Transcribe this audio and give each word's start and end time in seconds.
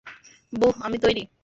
বোহ, 0.53 0.75
আমি 0.81 0.97
তৈরি। 0.97 1.23